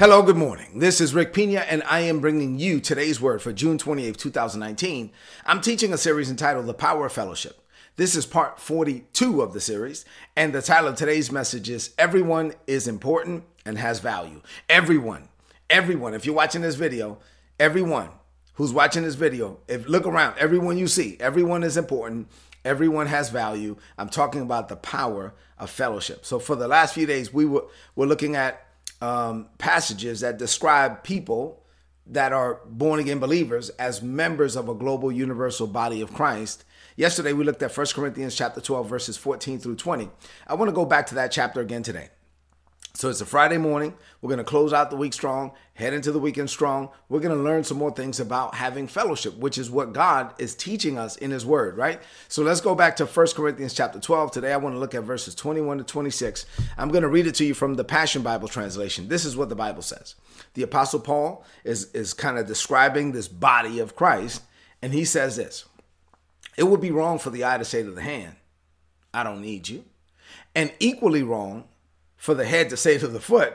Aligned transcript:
Hello, 0.00 0.22
good 0.22 0.38
morning. 0.38 0.78
This 0.78 0.98
is 0.98 1.12
Rick 1.12 1.34
Pina, 1.34 1.58
and 1.58 1.82
I 1.82 2.00
am 2.00 2.20
bringing 2.20 2.58
you 2.58 2.80
today's 2.80 3.20
word 3.20 3.42
for 3.42 3.52
June 3.52 3.76
28, 3.76 4.16
2019. 4.16 5.12
I'm 5.44 5.60
teaching 5.60 5.92
a 5.92 5.98
series 5.98 6.30
entitled 6.30 6.64
The 6.64 6.72
Power 6.72 7.04
of 7.04 7.12
Fellowship. 7.12 7.60
This 7.96 8.16
is 8.16 8.24
part 8.24 8.58
42 8.58 9.42
of 9.42 9.52
the 9.52 9.60
series, 9.60 10.06
and 10.34 10.54
the 10.54 10.62
title 10.62 10.88
of 10.88 10.96
today's 10.96 11.30
message 11.30 11.68
is 11.68 11.92
Everyone 11.98 12.54
is 12.66 12.88
Important 12.88 13.44
and 13.66 13.76
Has 13.76 14.00
Value. 14.00 14.40
Everyone, 14.70 15.28
everyone, 15.68 16.14
if 16.14 16.24
you're 16.24 16.34
watching 16.34 16.62
this 16.62 16.76
video, 16.76 17.18
everyone 17.58 18.08
who's 18.54 18.72
watching 18.72 19.02
this 19.02 19.16
video, 19.16 19.58
if 19.68 19.86
look 19.86 20.06
around, 20.06 20.38
everyone 20.38 20.78
you 20.78 20.88
see, 20.88 21.18
everyone 21.20 21.62
is 21.62 21.76
important, 21.76 22.28
everyone 22.64 23.08
has 23.08 23.28
value. 23.28 23.76
I'm 23.98 24.08
talking 24.08 24.40
about 24.40 24.70
the 24.70 24.76
power 24.76 25.34
of 25.58 25.68
fellowship. 25.68 26.24
So 26.24 26.38
for 26.38 26.56
the 26.56 26.68
last 26.68 26.94
few 26.94 27.04
days, 27.04 27.34
we 27.34 27.44
were, 27.44 27.66
were 27.94 28.06
looking 28.06 28.34
at 28.34 28.66
um, 29.00 29.48
passages 29.58 30.20
that 30.20 30.38
describe 30.38 31.02
people 31.02 31.62
that 32.06 32.32
are 32.32 32.60
born 32.66 33.00
again 33.00 33.18
believers 33.18 33.70
as 33.70 34.02
members 34.02 34.56
of 34.56 34.68
a 34.68 34.74
global 34.74 35.12
universal 35.12 35.66
body 35.66 36.00
of 36.00 36.12
Christ. 36.12 36.64
Yesterday 36.96 37.32
we 37.32 37.44
looked 37.44 37.62
at 37.62 37.76
1 37.76 37.86
Corinthians 37.94 38.34
chapter 38.34 38.60
12 38.60 38.88
verses 38.88 39.16
14 39.16 39.58
through 39.58 39.76
20. 39.76 40.10
I 40.46 40.54
want 40.54 40.68
to 40.68 40.74
go 40.74 40.84
back 40.84 41.06
to 41.06 41.14
that 41.16 41.30
chapter 41.30 41.60
again 41.60 41.82
today. 41.82 42.10
So 42.94 43.08
it's 43.08 43.20
a 43.20 43.26
Friday 43.26 43.56
morning. 43.56 43.94
We're 44.20 44.28
going 44.28 44.38
to 44.38 44.44
close 44.44 44.72
out 44.72 44.90
the 44.90 44.96
week 44.96 45.12
strong, 45.12 45.52
head 45.74 45.94
into 45.94 46.12
the 46.12 46.18
weekend 46.18 46.50
strong. 46.50 46.90
We're 47.08 47.20
going 47.20 47.36
to 47.36 47.42
learn 47.42 47.64
some 47.64 47.78
more 47.78 47.92
things 47.92 48.20
about 48.20 48.56
having 48.56 48.88
fellowship, 48.88 49.36
which 49.38 49.58
is 49.58 49.70
what 49.70 49.92
God 49.92 50.34
is 50.38 50.54
teaching 50.54 50.98
us 50.98 51.16
in 51.16 51.30
his 51.30 51.46
word, 51.46 51.76
right? 51.76 52.00
So 52.28 52.42
let's 52.42 52.60
go 52.60 52.74
back 52.74 52.96
to 52.96 53.06
1 53.06 53.26
Corinthians 53.34 53.74
chapter 53.74 54.00
12. 54.00 54.32
Today 54.32 54.52
I 54.52 54.58
want 54.58 54.74
to 54.74 54.78
look 54.78 54.94
at 54.94 55.04
verses 55.04 55.34
21 55.34 55.78
to 55.78 55.84
26. 55.84 56.44
I'm 56.76 56.90
going 56.90 57.02
to 57.02 57.08
read 57.08 57.26
it 57.26 57.36
to 57.36 57.44
you 57.44 57.54
from 57.54 57.74
the 57.74 57.84
Passion 57.84 58.22
Bible 58.22 58.48
translation. 58.48 59.08
This 59.08 59.24
is 59.24 59.36
what 59.36 59.48
the 59.48 59.56
Bible 59.56 59.82
says. 59.82 60.16
The 60.54 60.62
apostle 60.62 61.00
Paul 61.00 61.44
is 61.64 61.92
is 61.92 62.12
kind 62.12 62.38
of 62.38 62.46
describing 62.46 63.12
this 63.12 63.28
body 63.28 63.78
of 63.78 63.94
Christ, 63.94 64.42
and 64.82 64.92
he 64.92 65.04
says 65.04 65.36
this. 65.36 65.64
It 66.56 66.64
would 66.64 66.80
be 66.80 66.90
wrong 66.90 67.18
for 67.18 67.30
the 67.30 67.44
eye 67.44 67.56
to 67.56 67.64
say 67.64 67.82
to 67.82 67.90
the 67.90 68.02
hand, 68.02 68.34
I 69.14 69.22
don't 69.22 69.40
need 69.40 69.68
you. 69.68 69.84
And 70.54 70.72
equally 70.80 71.22
wrong 71.22 71.64
for 72.20 72.34
the 72.34 72.44
head 72.44 72.68
to 72.68 72.76
say 72.76 72.98
to 72.98 73.08
the 73.08 73.18
foot, 73.18 73.54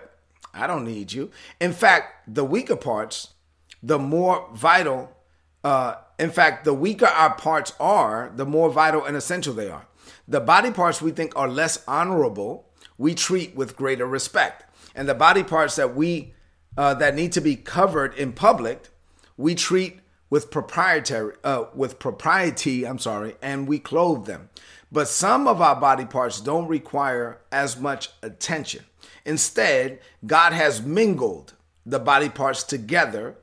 I 0.52 0.66
don't 0.66 0.86
need 0.86 1.14
you. 1.14 1.30
In 1.62 1.72
fact, 1.72 2.34
the 2.34 2.44
weaker 2.44 2.76
parts, 2.76 3.36
the 3.84 4.00
more 4.00 4.50
vital, 4.54 5.16
uh, 5.64 5.96
in 6.18 6.32
fact, 6.32 6.66
the 6.66 6.74
weaker 6.74 7.06
our 7.06 7.36
parts 7.36 7.74
are, 7.80 8.32
the 8.36 8.46
more 8.46 8.72
vital 8.72 9.06
and 9.06 9.16
essential 9.16 9.54
they 9.54 9.70
are. 9.70 9.86
The 10.28 10.40
body 10.40 10.72
parts 10.72 11.00
we 11.00 11.12
think 11.12 11.36
are 11.36 11.48
less 11.48 11.84
honorable, 11.88 12.68
we 12.98 13.14
treat 13.14 13.56
with 13.56 13.78
greater 13.78 14.08
respect. 14.08 14.64
And 14.96 15.08
the 15.08 15.14
body 15.14 15.44
parts 15.44 15.76
that 15.76 15.96
we 15.96 16.34
uh, 16.76 16.96
that 16.96 17.16
need 17.16 17.34
to 17.34 17.42
be 17.42 17.56
covered 17.56 18.16
in 18.16 18.34
public, 18.34 18.90
we 19.38 19.54
treat 19.54 20.00
with 20.32 20.50
proprietary 20.50 21.36
uh, 21.44 21.66
with 21.76 22.00
propriety. 22.00 22.88
I'm 22.88 23.00
sorry, 23.00 23.36
and 23.44 23.68
we 23.68 23.78
clothe 23.78 24.26
them. 24.26 24.50
But 24.96 25.10
some 25.10 25.46
of 25.46 25.62
our 25.62 25.76
body 25.76 26.06
parts 26.06 26.40
don't 26.40 26.70
require 26.70 27.42
as 27.52 27.78
much 27.78 28.12
attention. 28.24 28.86
Instead, 29.26 30.00
God 30.26 30.54
has 30.54 30.82
mingled 30.82 31.54
the 31.86 32.00
body 32.00 32.30
parts 32.30 32.64
together, 32.64 33.36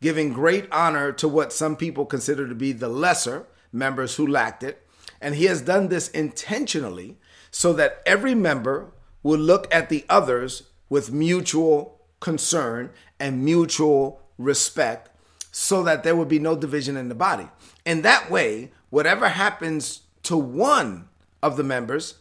giving 0.00 0.32
great 0.32 0.66
honor 0.72 1.12
to 1.12 1.28
what 1.28 1.52
some 1.52 1.76
people 1.76 2.06
consider 2.06 2.48
to 2.48 2.54
be 2.54 2.72
the 2.72 2.88
lesser 2.88 3.44
members 3.70 4.14
who 4.14 4.26
lacked 4.26 4.62
it. 4.62 4.88
And 5.20 5.34
He 5.34 5.44
has 5.44 5.60
done 5.60 5.88
this 5.88 6.08
intentionally 6.08 7.18
so 7.50 7.74
that 7.74 8.00
every 8.06 8.34
member 8.34 8.90
will 9.22 9.38
look 9.38 9.68
at 9.70 9.90
the 9.90 10.06
others 10.08 10.62
with 10.88 11.12
mutual 11.12 12.00
concern 12.20 12.88
and 13.20 13.44
mutual 13.44 14.22
respect 14.38 15.10
so 15.52 15.82
that 15.82 16.04
there 16.04 16.16
will 16.16 16.24
be 16.24 16.38
no 16.38 16.56
division 16.56 16.96
in 16.96 17.10
the 17.10 17.14
body. 17.14 17.48
In 17.84 18.00
that 18.00 18.30
way, 18.30 18.72
whatever 18.88 19.28
happens 19.28 20.00
to 20.26 20.36
one 20.36 21.08
of 21.42 21.56
the 21.56 21.64
members 21.64 22.18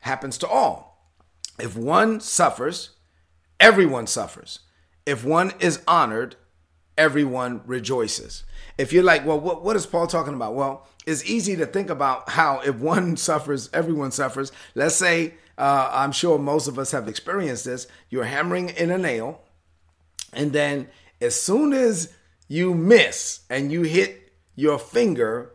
happens 0.00 0.38
to 0.38 0.48
all. 0.48 1.10
If 1.58 1.76
one 1.76 2.20
suffers, 2.20 2.90
everyone 3.60 4.06
suffers. 4.06 4.60
If 5.06 5.24
one 5.24 5.52
is 5.60 5.82
honored, 5.86 6.36
everyone 6.96 7.62
rejoices. 7.66 8.44
If 8.78 8.92
you're 8.92 9.02
like, 9.02 9.26
well, 9.26 9.38
what, 9.40 9.62
what 9.62 9.76
is 9.76 9.86
Paul 9.86 10.06
talking 10.06 10.34
about? 10.34 10.54
Well, 10.54 10.86
it's 11.06 11.24
easy 11.24 11.56
to 11.56 11.66
think 11.66 11.90
about 11.90 12.30
how 12.30 12.60
if 12.60 12.76
one 12.76 13.16
suffers, 13.28 13.70
everyone 13.72 14.12
suffers. 14.12 14.52
Let's 14.74 14.96
say, 14.96 15.34
uh, 15.58 15.90
I'm 15.92 16.12
sure 16.12 16.38
most 16.38 16.68
of 16.68 16.78
us 16.78 16.92
have 16.92 17.08
experienced 17.08 17.64
this. 17.64 17.86
You're 18.10 18.24
hammering 18.24 18.70
in 18.70 18.90
a 18.90 18.98
nail, 18.98 19.42
and 20.32 20.52
then 20.52 20.88
as 21.20 21.40
soon 21.40 21.72
as 21.72 22.14
you 22.48 22.74
miss 22.74 23.40
and 23.50 23.70
you 23.70 23.82
hit 23.82 24.32
your 24.56 24.78
finger, 24.78 25.52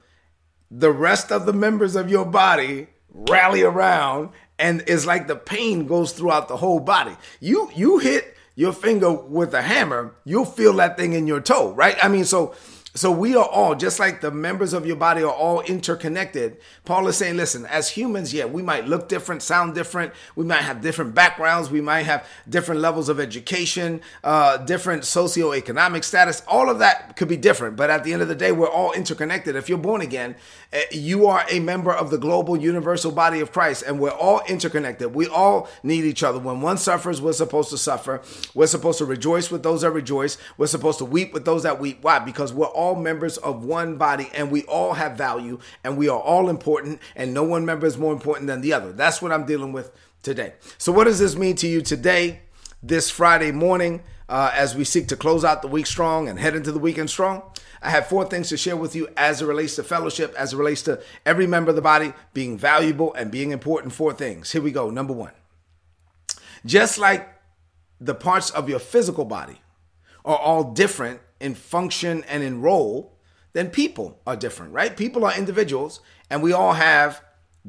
the 0.69 0.91
rest 0.91 1.31
of 1.31 1.45
the 1.45 1.53
members 1.53 1.95
of 1.95 2.09
your 2.09 2.25
body 2.25 2.87
rally 3.09 3.63
around 3.63 4.29
and 4.59 4.83
it's 4.87 5.05
like 5.05 5.27
the 5.27 5.35
pain 5.35 5.85
goes 5.87 6.11
throughout 6.11 6.47
the 6.47 6.57
whole 6.57 6.79
body. 6.79 7.15
You 7.39 7.69
you 7.75 7.99
hit 7.99 8.35
your 8.55 8.73
finger 8.73 9.11
with 9.13 9.53
a 9.53 9.61
hammer, 9.61 10.15
you'll 10.25 10.45
feel 10.45 10.73
that 10.73 10.97
thing 10.97 11.13
in 11.13 11.27
your 11.27 11.39
toe, 11.39 11.73
right? 11.73 11.95
I 12.01 12.07
mean, 12.07 12.25
so 12.25 12.55
so 12.97 13.11
we 13.11 13.35
are 13.35 13.45
all, 13.45 13.75
just 13.75 13.99
like 13.99 14.21
the 14.21 14.31
members 14.31 14.73
of 14.73 14.87
your 14.87 14.95
body 14.95 15.21
are 15.21 15.31
all 15.31 15.61
interconnected. 15.61 16.57
Paul 16.83 17.07
is 17.07 17.15
saying, 17.15 17.37
listen, 17.37 17.67
as 17.67 17.89
humans, 17.89 18.33
yeah, 18.33 18.45
we 18.45 18.63
might 18.63 18.87
look 18.87 19.07
different, 19.07 19.43
sound 19.43 19.75
different. 19.75 20.13
We 20.35 20.45
might 20.45 20.63
have 20.63 20.81
different 20.81 21.13
backgrounds. 21.13 21.69
We 21.69 21.79
might 21.79 22.07
have 22.07 22.27
different 22.49 22.81
levels 22.81 23.07
of 23.07 23.19
education, 23.19 24.01
uh, 24.23 24.57
different 24.57 25.03
socioeconomic 25.03 26.03
status. 26.03 26.41
All 26.47 26.71
of 26.71 26.79
that 26.79 27.15
could 27.17 27.27
be 27.27 27.37
different. 27.37 27.75
But 27.75 27.91
at 27.91 28.03
the 28.03 28.13
end 28.13 28.23
of 28.23 28.29
the 28.29 28.35
day, 28.35 28.51
we're 28.51 28.67
all 28.67 28.93
interconnected. 28.93 29.55
If 29.55 29.69
you're 29.69 29.77
born 29.77 30.01
again, 30.01 30.35
eh, 30.73 30.85
you 30.91 31.27
are 31.27 31.45
a 31.51 31.59
member 31.59 31.93
of 31.93 32.09
the 32.09 32.17
global 32.17 32.57
universal 32.57 33.11
body 33.11 33.41
of 33.41 33.51
Christ, 33.51 33.83
and 33.85 33.99
we're 33.99 34.09
all 34.09 34.41
interconnected. 34.47 35.13
We 35.13 35.27
all 35.27 35.69
need 35.83 36.03
each 36.03 36.23
other. 36.23 36.39
When 36.39 36.61
one 36.61 36.79
suffers, 36.79 37.21
we're 37.21 37.33
supposed 37.33 37.69
to 37.69 37.77
suffer. 37.77 38.23
We're 38.55 38.65
supposed 38.65 38.97
to 38.97 39.05
rejoice 39.05 39.51
with 39.51 39.61
those 39.61 39.81
that 39.81 39.91
rejoice. 39.91 40.39
We're 40.57 40.65
supposed 40.65 40.97
to 40.97 41.05
weep 41.05 41.31
with 41.31 41.45
those 41.45 41.61
that 41.61 41.79
weep. 41.79 41.99
Why? 42.01 42.17
Because 42.17 42.51
we're 42.51 42.65
all 42.65 42.86
all 42.87 42.95
members 42.95 43.37
of 43.37 43.65
one 43.65 43.97
body 43.97 44.29
and 44.33 44.49
we 44.49 44.63
all 44.63 44.93
have 44.93 45.17
value 45.17 45.59
and 45.83 45.97
we 45.97 46.07
are 46.07 46.19
all 46.19 46.49
important 46.49 47.01
and 47.15 47.33
no 47.33 47.43
one 47.43 47.65
member 47.65 47.85
is 47.85 47.97
more 47.97 48.13
important 48.13 48.47
than 48.47 48.61
the 48.61 48.71
other. 48.71 48.93
That's 48.93 49.21
what 49.21 49.33
I'm 49.33 49.45
dealing 49.45 49.73
with 49.73 49.91
today. 50.23 50.53
So, 50.77 50.91
what 50.93 51.03
does 51.03 51.19
this 51.19 51.35
mean 51.35 51.55
to 51.57 51.67
you 51.67 51.81
today, 51.81 52.39
this 52.81 53.09
Friday 53.09 53.51
morning, 53.51 54.01
uh, 54.29 54.51
as 54.53 54.75
we 54.75 54.85
seek 54.85 55.07
to 55.09 55.17
close 55.17 55.43
out 55.43 55.61
the 55.61 55.67
week 55.67 55.85
strong 55.85 56.29
and 56.29 56.39
head 56.39 56.55
into 56.55 56.71
the 56.71 56.79
weekend 56.79 57.09
strong? 57.09 57.43
I 57.81 57.89
have 57.89 58.07
four 58.07 58.25
things 58.25 58.49
to 58.49 58.57
share 58.57 58.77
with 58.77 58.95
you 58.95 59.09
as 59.17 59.41
it 59.41 59.45
relates 59.45 59.75
to 59.75 59.83
fellowship, 59.83 60.33
as 60.37 60.53
it 60.53 60.57
relates 60.57 60.81
to 60.83 61.01
every 61.25 61.45
member 61.45 61.69
of 61.69 61.75
the 61.75 61.81
body 61.81 62.13
being 62.33 62.57
valuable 62.57 63.13
and 63.13 63.29
being 63.29 63.51
important. 63.51 63.93
Four 63.93 64.13
things. 64.13 64.51
Here 64.51 64.61
we 64.61 64.71
go. 64.71 64.89
Number 64.89 65.13
one, 65.13 65.33
just 66.65 66.97
like 66.97 67.27
the 67.99 68.15
parts 68.15 68.49
of 68.49 68.69
your 68.69 68.79
physical 68.79 69.25
body 69.25 69.61
are 70.23 70.37
all 70.37 70.71
different 70.71 71.19
in 71.39 71.55
function 71.55 72.23
and 72.29 72.43
in 72.43 72.61
role, 72.61 73.17
then 73.53 73.69
people 73.69 74.19
are 74.27 74.35
different, 74.35 74.73
right? 74.73 74.95
People 74.95 75.25
are 75.25 75.37
individuals 75.37 75.99
and 76.29 76.43
we 76.43 76.53
all 76.53 76.73
have 76.73 77.21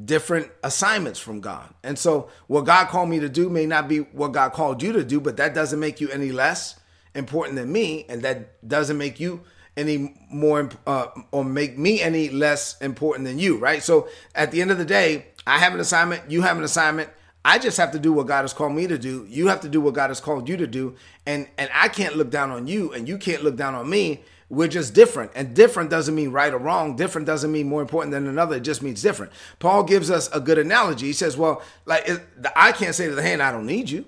different 0.03 0.49
assignments 0.63 1.19
from 1.19 1.41
God. 1.41 1.73
And 1.83 1.97
so 1.97 2.29
what 2.47 2.65
God 2.65 2.87
called 2.87 3.09
me 3.09 3.19
to 3.19 3.29
do 3.29 3.49
may 3.49 3.65
not 3.65 3.87
be 3.87 3.99
what 3.99 4.31
God 4.31 4.53
called 4.53 4.81
you 4.81 4.91
to 4.93 5.03
do, 5.03 5.19
but 5.19 5.37
that 5.37 5.53
doesn't 5.53 5.79
make 5.79 5.99
you 5.99 6.09
any 6.09 6.31
less 6.31 6.79
important 7.15 7.57
than 7.57 7.71
me 7.71 8.05
and 8.07 8.21
that 8.21 8.67
doesn't 8.67 8.97
make 8.97 9.19
you 9.19 9.41
any 9.75 10.15
more 10.29 10.69
uh, 10.85 11.07
or 11.31 11.43
make 11.43 11.77
me 11.77 12.01
any 12.01 12.29
less 12.29 12.79
important 12.81 13.27
than 13.27 13.39
you, 13.39 13.57
right? 13.57 13.81
So 13.81 14.09
at 14.35 14.51
the 14.51 14.61
end 14.61 14.71
of 14.71 14.77
the 14.77 14.85
day, 14.85 15.27
I 15.47 15.59
have 15.59 15.73
an 15.73 15.79
assignment, 15.79 16.29
you 16.29 16.41
have 16.41 16.57
an 16.57 16.63
assignment, 16.63 17.09
I 17.45 17.57
just 17.57 17.77
have 17.77 17.91
to 17.91 17.99
do 17.99 18.11
what 18.11 18.27
God 18.27 18.41
has 18.41 18.53
called 18.53 18.73
me 18.73 18.87
to 18.87 18.97
do. 18.97 19.25
You 19.29 19.47
have 19.47 19.61
to 19.61 19.69
do 19.69 19.79
what 19.79 19.93
God 19.93 20.09
has 20.09 20.19
called 20.19 20.49
you 20.49 20.57
to 20.57 20.67
do. 20.67 20.95
And 21.25 21.47
and 21.57 21.69
I 21.73 21.87
can't 21.87 22.15
look 22.15 22.29
down 22.29 22.51
on 22.51 22.67
you 22.67 22.91
and 22.93 23.07
you 23.07 23.17
can't 23.17 23.43
look 23.43 23.55
down 23.55 23.75
on 23.75 23.89
me. 23.89 24.23
We're 24.49 24.67
just 24.67 24.93
different. 24.93 25.31
And 25.35 25.55
different 25.55 25.89
doesn't 25.89 26.15
mean 26.15 26.31
right 26.31 26.53
or 26.53 26.57
wrong. 26.57 26.95
Different 26.95 27.27
doesn't 27.27 27.51
mean 27.51 27.69
more 27.69 27.81
important 27.81 28.11
than 28.11 28.27
another. 28.27 28.57
It 28.57 28.61
just 28.61 28.81
means 28.81 29.01
different. 29.01 29.31
Paul 29.59 29.83
gives 29.83 30.09
us 30.09 30.27
a 30.33 30.39
good 30.39 30.57
analogy. 30.57 31.05
He 31.05 31.13
says, 31.13 31.37
well, 31.37 31.61
like 31.85 32.05
the 32.05 32.51
eye 32.55 32.71
can't 32.71 32.95
say 32.95 33.07
to 33.07 33.15
the 33.15 33.21
hand, 33.21 33.43
I 33.43 33.51
don't 33.51 33.67
need 33.67 33.89
you. 33.89 34.05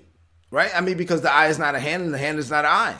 Right? 0.50 0.70
I 0.74 0.80
mean, 0.80 0.98
because 0.98 1.22
the 1.22 1.32
eye 1.32 1.48
is 1.48 1.58
not 1.58 1.74
a 1.74 1.80
hand 1.80 2.02
and 2.02 2.12
the 2.12 2.18
hand 2.18 2.38
is 2.38 2.50
not 2.50 2.64
an 2.64 2.72
eye. 2.72 2.98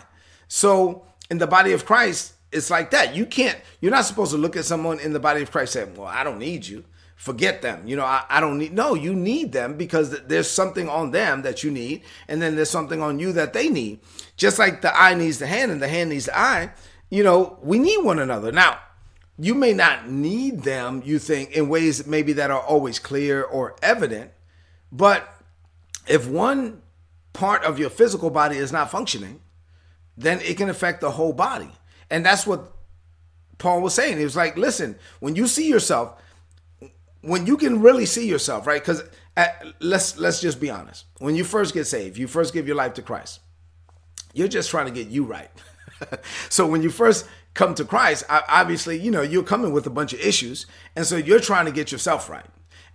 So 0.48 1.04
in 1.30 1.38
the 1.38 1.46
body 1.46 1.72
of 1.72 1.84
Christ, 1.84 2.32
it's 2.52 2.70
like 2.70 2.92
that. 2.92 3.14
You 3.14 3.26
can't, 3.26 3.58
you're 3.80 3.90
not 3.90 4.04
supposed 4.06 4.30
to 4.30 4.38
look 4.38 4.56
at 4.56 4.64
someone 4.64 5.00
in 5.00 5.12
the 5.12 5.20
body 5.20 5.42
of 5.42 5.50
Christ 5.50 5.76
and 5.76 5.88
say, 5.88 6.00
well, 6.00 6.08
I 6.08 6.24
don't 6.24 6.38
need 6.38 6.66
you 6.66 6.84
forget 7.22 7.62
them. 7.62 7.86
You 7.86 7.94
know, 7.94 8.04
I, 8.04 8.24
I, 8.28 8.40
don't 8.40 8.58
need, 8.58 8.72
no, 8.72 8.94
you 8.94 9.14
need 9.14 9.52
them 9.52 9.76
because 9.76 10.10
there's 10.22 10.50
something 10.50 10.88
on 10.88 11.12
them 11.12 11.42
that 11.42 11.62
you 11.62 11.70
need. 11.70 12.02
And 12.26 12.42
then 12.42 12.56
there's 12.56 12.68
something 12.68 13.00
on 13.00 13.20
you 13.20 13.30
that 13.34 13.52
they 13.52 13.68
need. 13.68 14.00
Just 14.36 14.58
like 14.58 14.82
the 14.82 14.92
eye 15.00 15.14
needs 15.14 15.38
the 15.38 15.46
hand 15.46 15.70
and 15.70 15.80
the 15.80 15.86
hand 15.86 16.10
needs 16.10 16.24
the 16.26 16.36
eye, 16.36 16.72
you 17.10 17.22
know, 17.22 17.60
we 17.62 17.78
need 17.78 18.04
one 18.04 18.18
another. 18.18 18.50
Now, 18.50 18.80
you 19.38 19.54
may 19.54 19.72
not 19.72 20.10
need 20.10 20.64
them, 20.64 21.00
you 21.04 21.20
think, 21.20 21.52
in 21.52 21.68
ways 21.68 22.08
maybe 22.08 22.32
that 22.32 22.50
are 22.50 22.60
always 22.60 22.98
clear 22.98 23.44
or 23.44 23.76
evident. 23.82 24.32
But 24.90 25.32
if 26.08 26.26
one 26.26 26.82
part 27.34 27.62
of 27.62 27.78
your 27.78 27.90
physical 27.90 28.30
body 28.30 28.56
is 28.56 28.72
not 28.72 28.90
functioning, 28.90 29.42
then 30.16 30.40
it 30.40 30.56
can 30.56 30.68
affect 30.68 31.00
the 31.00 31.12
whole 31.12 31.32
body. 31.32 31.70
And 32.10 32.26
that's 32.26 32.48
what 32.48 32.72
Paul 33.58 33.80
was 33.80 33.94
saying. 33.94 34.18
He 34.18 34.24
was 34.24 34.34
like, 34.34 34.56
listen, 34.56 34.98
when 35.20 35.36
you 35.36 35.46
see 35.46 35.68
yourself, 35.68 36.20
when 37.22 37.46
you 37.46 37.56
can 37.56 37.80
really 37.80 38.06
see 38.06 38.28
yourself, 38.28 38.66
right? 38.66 38.80
Because 38.80 39.02
uh, 39.36 39.46
let's 39.80 40.18
let's 40.18 40.40
just 40.40 40.60
be 40.60 40.70
honest. 40.70 41.06
When 41.18 41.34
you 41.34 41.44
first 41.44 41.72
get 41.72 41.86
saved, 41.86 42.18
you 42.18 42.26
first 42.26 42.52
give 42.52 42.66
your 42.66 42.76
life 42.76 42.94
to 42.94 43.02
Christ. 43.02 43.40
You're 44.34 44.48
just 44.48 44.70
trying 44.70 44.86
to 44.86 44.92
get 44.92 45.08
you 45.08 45.24
right. 45.24 45.50
so 46.48 46.66
when 46.66 46.82
you 46.82 46.90
first 46.90 47.26
come 47.54 47.74
to 47.74 47.84
Christ, 47.84 48.24
obviously, 48.28 48.98
you 48.98 49.10
know, 49.10 49.22
you're 49.22 49.42
coming 49.42 49.72
with 49.72 49.86
a 49.86 49.90
bunch 49.90 50.12
of 50.12 50.20
issues, 50.20 50.66
and 50.96 51.06
so 51.06 51.16
you're 51.16 51.40
trying 51.40 51.66
to 51.66 51.72
get 51.72 51.92
yourself 51.92 52.28
right. 52.28 52.46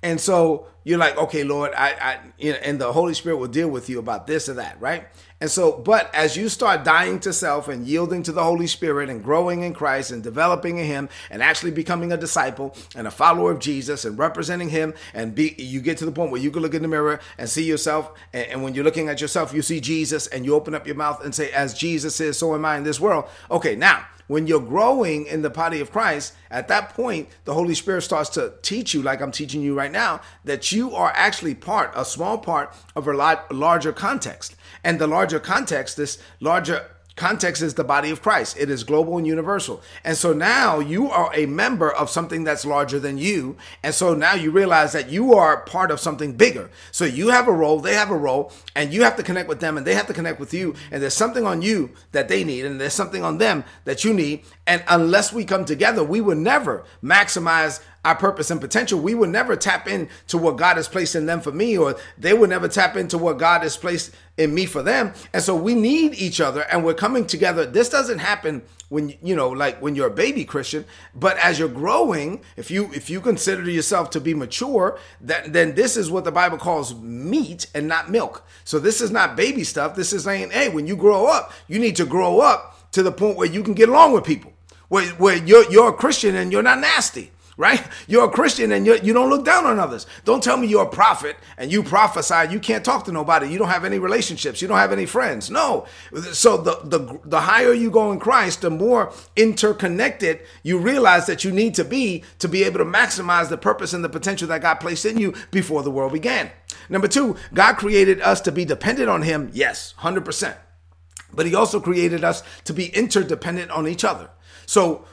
And 0.03 0.21
so 0.21 0.67
you're 0.83 0.97
like, 0.97 1.17
okay, 1.17 1.43
Lord, 1.43 1.73
I, 1.75 1.89
I, 1.99 2.19
you 2.37 2.53
know, 2.53 2.59
and 2.59 2.79
the 2.79 2.93
Holy 2.93 3.13
Spirit 3.13 3.37
will 3.37 3.47
deal 3.47 3.67
with 3.67 3.89
you 3.89 3.99
about 3.99 4.25
this 4.27 4.47
or 4.47 4.53
that, 4.53 4.79
right? 4.79 5.07
And 5.41 5.51
so, 5.51 5.73
but 5.73 6.13
as 6.15 6.37
you 6.37 6.49
start 6.49 6.83
dying 6.83 7.19
to 7.19 7.33
self 7.33 7.67
and 7.67 7.85
yielding 7.85 8.23
to 8.23 8.31
the 8.31 8.43
Holy 8.43 8.67
Spirit 8.67 9.09
and 9.09 9.23
growing 9.23 9.63
in 9.63 9.73
Christ 9.73 10.11
and 10.11 10.23
developing 10.23 10.77
in 10.77 10.85
Him 10.85 11.09
and 11.29 11.43
actually 11.43 11.71
becoming 11.71 12.11
a 12.11 12.17
disciple 12.17 12.75
and 12.95 13.05
a 13.05 13.11
follower 13.11 13.51
of 13.51 13.59
Jesus 13.59 14.05
and 14.05 14.17
representing 14.17 14.69
Him, 14.69 14.93
and 15.13 15.35
be, 15.35 15.55
you 15.57 15.81
get 15.81 15.97
to 15.97 16.05
the 16.05 16.11
point 16.11 16.31
where 16.31 16.41
you 16.41 16.51
can 16.51 16.61
look 16.61 16.73
in 16.73 16.83
the 16.83 16.87
mirror 16.87 17.19
and 17.37 17.49
see 17.49 17.63
yourself. 17.63 18.11
And, 18.31 18.47
and 18.47 18.63
when 18.63 18.73
you're 18.73 18.85
looking 18.85 19.09
at 19.09 19.19
yourself, 19.19 19.53
you 19.53 19.61
see 19.61 19.79
Jesus 19.79 20.27
and 20.27 20.45
you 20.45 20.55
open 20.55 20.73
up 20.73 20.87
your 20.87 20.95
mouth 20.95 21.23
and 21.23 21.35
say, 21.35 21.51
As 21.51 21.73
Jesus 21.73 22.19
is, 22.21 22.37
so 22.37 22.55
am 22.55 22.65
I 22.65 22.77
in 22.77 22.83
this 22.83 22.99
world. 22.99 23.25
Okay, 23.51 23.75
now 23.75 24.05
when 24.27 24.47
you're 24.47 24.59
growing 24.59 25.25
in 25.25 25.41
the 25.41 25.49
body 25.49 25.79
of 25.81 25.91
Christ, 25.91 26.33
at 26.51 26.67
that 26.67 26.93
point, 26.93 27.29
the 27.45 27.53
Holy 27.53 27.73
Spirit 27.73 28.01
starts 28.01 28.29
to 28.31 28.53
teach 28.61 28.93
you, 28.93 29.01
like 29.01 29.21
I'm 29.21 29.31
teaching 29.31 29.61
you 29.61 29.73
right 29.73 29.91
now, 29.91 30.21
that 30.43 30.71
you 30.71 30.93
are 30.93 31.11
actually 31.15 31.55
part, 31.55 31.91
a 31.95 32.05
small 32.05 32.37
part 32.37 32.73
of 32.95 33.07
a 33.07 33.13
larger 33.51 33.93
context. 33.93 34.55
And 34.83 34.99
the 34.99 35.07
larger 35.07 35.39
context, 35.39 35.97
this 35.97 36.19
larger 36.39 36.85
Context 37.17 37.63
is 37.63 37.73
the 37.73 37.83
body 37.83 38.11
of 38.11 38.21
Christ. 38.21 38.55
It 38.59 38.69
is 38.69 38.83
global 38.83 39.17
and 39.17 39.25
universal. 39.25 39.81
And 40.03 40.15
so 40.15 40.33
now 40.33 40.77
you 40.77 41.09
are 41.09 41.31
a 41.33 41.47
member 41.47 41.91
of 41.91 42.11
something 42.11 42.43
that's 42.43 42.63
larger 42.63 42.99
than 42.99 43.17
you. 43.17 43.57
And 43.81 43.93
so 43.95 44.13
now 44.13 44.35
you 44.35 44.51
realize 44.51 44.91
that 44.91 45.09
you 45.09 45.33
are 45.33 45.61
part 45.61 45.89
of 45.89 45.99
something 45.99 46.33
bigger. 46.33 46.69
So 46.91 47.05
you 47.05 47.29
have 47.29 47.47
a 47.47 47.51
role, 47.51 47.79
they 47.79 47.95
have 47.95 48.11
a 48.11 48.15
role, 48.15 48.53
and 48.75 48.93
you 48.93 49.01
have 49.01 49.15
to 49.15 49.23
connect 49.23 49.49
with 49.49 49.59
them 49.59 49.77
and 49.77 49.87
they 49.87 49.95
have 49.95 50.05
to 50.07 50.13
connect 50.13 50.39
with 50.39 50.53
you. 50.53 50.75
And 50.91 51.01
there's 51.01 51.15
something 51.15 51.43
on 51.43 51.63
you 51.63 51.89
that 52.11 52.27
they 52.27 52.43
need 52.43 52.65
and 52.65 52.79
there's 52.79 52.93
something 52.93 53.23
on 53.23 53.39
them 53.39 53.63
that 53.85 54.03
you 54.03 54.13
need. 54.13 54.43
And 54.67 54.83
unless 54.89 55.31
we 55.31 55.45
come 55.45 55.63
together, 55.65 56.03
we 56.03 56.19
will 56.19 56.35
never 56.35 56.83
maximize 57.01 57.81
our 58.03 58.15
purpose 58.15 58.51
and 58.51 58.61
potential, 58.61 58.99
we 58.99 59.15
will 59.15 59.27
never 59.27 59.55
tap 59.55 59.87
into 59.87 60.37
what 60.37 60.55
God 60.55 60.77
has 60.77 60.87
placed 60.87 61.15
in 61.15 61.25
them 61.25 61.41
for 61.41 61.51
me, 61.51 61.77
or 61.77 61.97
they 62.17 62.33
will 62.33 62.47
never 62.47 62.69
tap 62.69 62.95
into 62.95 63.17
what 63.17 63.37
God 63.37 63.63
has 63.63 63.75
placed 63.75 64.13
in 64.37 64.53
me 64.53 64.65
for 64.65 64.81
them. 64.81 65.13
And 65.33 65.43
so 65.43 65.55
we 65.55 65.75
need 65.75 66.13
each 66.15 66.39
other 66.39 66.61
and 66.71 66.85
we're 66.85 66.93
coming 66.93 67.25
together. 67.25 67.65
This 67.65 67.89
doesn't 67.89 68.19
happen 68.19 68.61
when 68.89 69.13
you 69.21 69.35
know 69.35 69.49
like 69.49 69.81
when 69.81 69.95
you're 69.95 70.07
a 70.07 70.09
baby 70.09 70.45
christian 70.45 70.85
but 71.13 71.37
as 71.39 71.59
you're 71.59 71.67
growing 71.67 72.41
if 72.55 72.71
you 72.71 72.89
if 72.93 73.09
you 73.09 73.19
consider 73.19 73.69
yourself 73.69 74.09
to 74.09 74.21
be 74.21 74.33
mature 74.33 74.97
that 75.19 75.51
then 75.51 75.75
this 75.75 75.97
is 75.97 76.09
what 76.09 76.23
the 76.23 76.31
bible 76.31 76.57
calls 76.57 76.95
meat 76.95 77.67
and 77.75 77.85
not 77.85 78.09
milk 78.09 78.47
so 78.63 78.79
this 78.79 79.01
is 79.01 79.11
not 79.11 79.35
baby 79.35 79.63
stuff 79.65 79.93
this 79.93 80.13
is 80.13 80.23
saying 80.23 80.49
hey 80.51 80.69
when 80.69 80.87
you 80.87 80.95
grow 80.95 81.25
up 81.25 81.51
you 81.67 81.79
need 81.79 81.97
to 81.97 82.05
grow 82.05 82.39
up 82.39 82.89
to 82.91 83.03
the 83.03 83.11
point 83.11 83.35
where 83.35 83.49
you 83.49 83.61
can 83.61 83.73
get 83.73 83.89
along 83.89 84.13
with 84.13 84.23
people 84.23 84.53
where, 84.89 85.07
where 85.15 85.37
you're 85.37 85.69
you're 85.71 85.89
a 85.89 85.93
christian 85.93 86.35
and 86.35 86.51
you're 86.51 86.63
not 86.63 86.79
nasty 86.79 87.31
right? 87.57 87.83
You're 88.07 88.25
a 88.25 88.29
Christian 88.29 88.71
and 88.71 88.85
you're, 88.85 88.97
you 88.97 89.13
do 89.13 89.15
not 89.15 89.29
look 89.29 89.43
down 89.43 89.65
on 89.65 89.79
others. 89.79 90.05
Don't 90.23 90.43
tell 90.43 90.57
me 90.57 90.67
you're 90.67 90.85
a 90.85 90.89
prophet 90.89 91.35
and 91.57 91.71
you 91.71 91.83
prophesy. 91.83 92.51
You 92.51 92.59
can't 92.59 92.85
talk 92.85 93.05
to 93.05 93.11
nobody. 93.11 93.47
You 93.47 93.57
don't 93.57 93.69
have 93.69 93.83
any 93.83 93.97
relationships. 93.99 94.61
You 94.61 94.67
don't 94.67 94.77
have 94.77 94.91
any 94.91 95.07
friends. 95.07 95.49
No. 95.49 95.87
So 96.31 96.57
the, 96.57 96.79
the, 96.83 97.19
the 97.25 97.41
higher 97.41 97.73
you 97.73 97.89
go 97.89 98.11
in 98.11 98.19
Christ, 98.19 98.61
the 98.61 98.69
more 98.69 99.11
interconnected 99.35 100.41
you 100.61 100.77
realize 100.77 101.25
that 101.25 101.43
you 101.43 101.51
need 101.51 101.73
to 101.75 101.83
be 101.83 102.23
to 102.39 102.47
be 102.47 102.63
able 102.63 102.77
to 102.77 102.85
maximize 102.85 103.49
the 103.49 103.57
purpose 103.57 103.91
and 103.93 104.03
the 104.03 104.09
potential 104.09 104.47
that 104.49 104.61
God 104.61 104.75
placed 104.75 105.05
in 105.05 105.17
you 105.17 105.33
before 105.49 105.81
the 105.81 105.91
world 105.91 106.13
began. 106.13 106.51
Number 106.89 107.07
two, 107.07 107.35
God 107.53 107.73
created 107.73 108.21
us 108.21 108.39
to 108.41 108.51
be 108.51 108.65
dependent 108.65 109.09
on 109.09 109.23
Him. 109.23 109.49
Yes, 109.51 109.95
100%. 109.99 110.55
But 111.33 111.45
He 111.45 111.55
also 111.55 111.79
created 111.79 112.23
us 112.23 112.43
to 112.65 112.73
be 112.73 112.87
interdependent 112.95 113.71
on 113.71 113.87
each 113.87 114.05
other. 114.05 114.29
So 114.67 115.05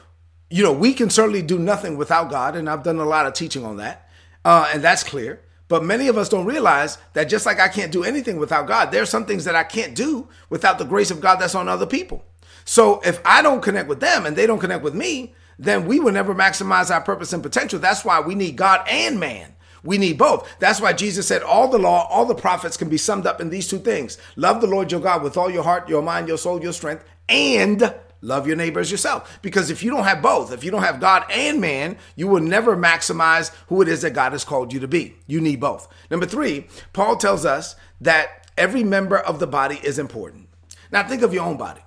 you 0.49 0.63
know, 0.63 0.71
we 0.71 0.93
can 0.93 1.09
certainly 1.09 1.41
do 1.41 1.57
nothing 1.57 1.97
without 1.97 2.29
God, 2.29 2.55
and 2.55 2.69
I've 2.69 2.83
done 2.83 2.99
a 2.99 3.05
lot 3.05 3.25
of 3.25 3.33
teaching 3.33 3.65
on 3.65 3.77
that, 3.77 4.09
uh, 4.43 4.69
and 4.73 4.83
that's 4.83 5.03
clear. 5.03 5.41
But 5.67 5.83
many 5.83 6.07
of 6.07 6.17
us 6.17 6.29
don't 6.29 6.45
realize 6.45 6.99
that 7.13 7.25
just 7.25 7.45
like 7.45 7.59
I 7.59 7.67
can't 7.67 7.91
do 7.91 8.03
anything 8.03 8.37
without 8.37 8.67
God, 8.67 8.91
there 8.91 9.01
are 9.01 9.07
some 9.07 9.25
things 9.25 9.45
that 9.45 9.55
I 9.55 9.63
can't 9.63 9.95
do 9.95 10.29
without 10.49 10.77
the 10.77 10.85
grace 10.85 11.09
of 11.09 11.21
God 11.21 11.37
that's 11.37 11.55
on 11.55 11.67
other 11.67 11.87
people. 11.87 12.23
So 12.65 13.01
if 13.03 13.19
I 13.25 13.41
don't 13.41 13.63
connect 13.63 13.89
with 13.89 13.99
them 13.99 14.27
and 14.27 14.35
they 14.35 14.45
don't 14.45 14.59
connect 14.59 14.83
with 14.83 14.93
me, 14.93 15.33
then 15.57 15.87
we 15.87 15.99
will 15.99 16.11
never 16.11 16.35
maximize 16.35 16.93
our 16.93 17.01
purpose 17.01 17.33
and 17.33 17.41
potential. 17.41 17.79
That's 17.79 18.05
why 18.05 18.19
we 18.19 18.35
need 18.35 18.57
God 18.57 18.87
and 18.87 19.19
man. 19.19 19.55
We 19.83 19.97
need 19.97 20.19
both. 20.19 20.47
That's 20.59 20.81
why 20.81 20.93
Jesus 20.93 21.27
said 21.27 21.41
all 21.41 21.67
the 21.67 21.79
law, 21.79 22.07
all 22.09 22.25
the 22.25 22.35
prophets 22.35 22.77
can 22.77 22.89
be 22.89 22.97
summed 22.97 23.25
up 23.25 23.41
in 23.41 23.49
these 23.49 23.67
two 23.67 23.79
things 23.79 24.19
love 24.35 24.61
the 24.61 24.67
Lord 24.67 24.91
your 24.91 25.01
God 25.01 25.23
with 25.23 25.35
all 25.35 25.49
your 25.49 25.63
heart, 25.63 25.89
your 25.89 26.03
mind, 26.03 26.27
your 26.27 26.37
soul, 26.37 26.61
your 26.61 26.73
strength, 26.73 27.03
and 27.27 27.93
love 28.25 28.47
your 28.47 28.55
neighbor 28.55 28.79
as 28.79 28.91
yourself. 28.91 29.39
Because 29.41 29.69
if 29.69 29.83
you 29.83 29.91
don't 29.91 30.03
have 30.03 30.21
both, 30.21 30.51
if 30.51 30.63
you 30.63 30.71
don't 30.71 30.83
have 30.83 30.99
God 30.99 31.23
and 31.31 31.61
man, 31.61 31.97
you 32.15 32.27
will 32.27 32.41
never 32.41 32.75
maximize 32.75 33.51
who 33.67 33.81
it 33.81 33.87
is 33.87 34.01
that 34.01 34.11
God 34.11 34.31
has 34.31 34.43
called 34.43 34.73
you 34.73 34.79
to 34.79 34.87
be. 34.87 35.15
You 35.27 35.39
need 35.39 35.59
both. 35.59 35.87
Number 36.09 36.25
three, 36.25 36.67
Paul 36.93 37.17
tells 37.17 37.45
us 37.45 37.75
that 38.01 38.49
every 38.57 38.83
member 38.83 39.17
of 39.17 39.39
the 39.39 39.47
body 39.47 39.79
is 39.83 39.99
important. 39.99 40.49
Now, 40.91 41.07
think 41.07 41.21
of 41.21 41.33
your 41.33 41.43
own 41.43 41.57
body. 41.57 41.81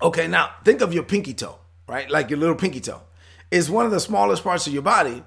Okay, 0.00 0.26
now 0.26 0.50
think 0.64 0.80
of 0.80 0.92
your 0.92 1.04
pinky 1.04 1.34
toe, 1.34 1.58
right? 1.88 2.10
Like 2.10 2.30
your 2.30 2.38
little 2.38 2.56
pinky 2.56 2.80
toe 2.80 3.02
is 3.50 3.70
one 3.70 3.84
of 3.84 3.92
the 3.92 4.00
smallest 4.00 4.42
parts 4.42 4.66
of 4.66 4.72
your 4.72 4.82
body. 4.82 5.22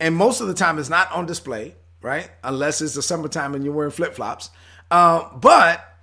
And 0.00 0.16
most 0.16 0.40
of 0.40 0.48
the 0.48 0.54
time, 0.54 0.78
it's 0.78 0.88
not 0.88 1.10
on 1.12 1.26
display, 1.26 1.76
right? 2.02 2.30
Unless 2.42 2.82
it's 2.82 2.94
the 2.94 3.02
summertime 3.02 3.54
and 3.54 3.64
you're 3.64 3.72
wearing 3.72 3.92
flip 3.92 4.14
flops. 4.14 4.50
Uh, 4.90 5.28
but 5.36 5.95